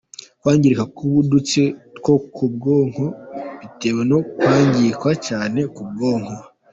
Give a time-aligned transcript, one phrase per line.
[0.39, 1.61] kwangirika k’udutsi
[2.03, 3.05] two mu bwonko
[3.59, 6.35] bitewe no kwikanga cyane k’ubwonko.